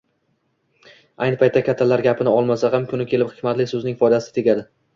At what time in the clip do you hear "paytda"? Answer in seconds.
1.41-1.63